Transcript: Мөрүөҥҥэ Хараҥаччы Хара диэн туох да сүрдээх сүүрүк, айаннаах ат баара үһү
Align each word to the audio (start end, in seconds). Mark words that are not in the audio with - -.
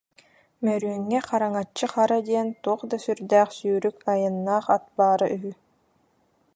Мөрүөҥҥэ 0.63 1.19
Хараҥаччы 1.27 1.85
Хара 1.91 2.19
диэн 2.27 2.47
туох 2.63 2.81
да 2.89 2.97
сүрдээх 3.03 3.49
сүүрүк, 3.57 3.97
айаннаах 4.13 4.65
ат 4.75 4.83
баара 4.97 5.27
үһү 5.35 5.51